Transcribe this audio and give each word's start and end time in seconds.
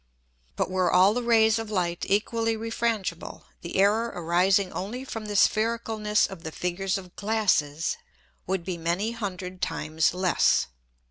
But 0.55 0.71
were 0.71 0.91
all 0.91 1.13
the 1.13 1.21
Rays 1.21 1.59
of 1.59 1.69
Light 1.69 2.07
equally 2.09 2.57
refrangible, 2.57 3.43
the 3.61 3.75
Error 3.75 4.07
arising 4.15 4.73
only 4.73 5.03
from 5.03 5.27
the 5.27 5.35
Sphericalness 5.35 6.25
of 6.27 6.41
the 6.43 6.51
Figures 6.51 6.97
of 6.97 7.15
Glasses 7.15 7.97
would 8.47 8.65
be 8.65 8.79
many 8.79 9.11
hundred 9.11 9.61
times 9.61 10.15
less. 10.15 10.65